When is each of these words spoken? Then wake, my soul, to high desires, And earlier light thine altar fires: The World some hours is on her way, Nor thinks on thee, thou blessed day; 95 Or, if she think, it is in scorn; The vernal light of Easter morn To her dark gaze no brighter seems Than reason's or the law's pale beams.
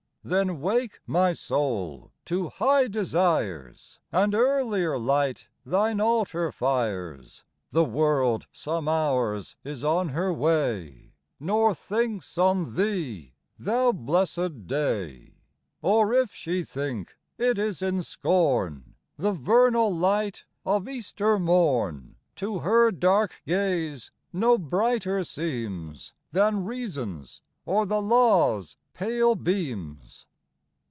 Then 0.23 0.61
wake, 0.61 0.99
my 1.07 1.33
soul, 1.33 2.11
to 2.25 2.49
high 2.49 2.87
desires, 2.87 3.99
And 4.11 4.35
earlier 4.35 4.99
light 4.99 5.47
thine 5.65 5.99
altar 5.99 6.51
fires: 6.51 7.43
The 7.71 7.83
World 7.83 8.45
some 8.51 8.87
hours 8.87 9.55
is 9.63 9.83
on 9.83 10.09
her 10.09 10.31
way, 10.31 11.15
Nor 11.39 11.73
thinks 11.73 12.37
on 12.37 12.75
thee, 12.75 13.33
thou 13.57 13.91
blessed 13.93 14.67
day; 14.67 15.33
95 15.81 15.81
Or, 15.81 16.13
if 16.13 16.31
she 16.35 16.63
think, 16.65 17.17
it 17.39 17.57
is 17.57 17.81
in 17.81 18.03
scorn; 18.03 18.93
The 19.17 19.33
vernal 19.33 19.89
light 19.91 20.43
of 20.63 20.87
Easter 20.87 21.39
morn 21.39 22.15
To 22.35 22.59
her 22.59 22.91
dark 22.91 23.41
gaze 23.47 24.11
no 24.31 24.59
brighter 24.59 25.23
seems 25.23 26.13
Than 26.31 26.63
reason's 26.63 27.41
or 27.65 27.85
the 27.87 28.01
law's 28.01 28.75
pale 28.93 29.35
beams. 29.35 30.25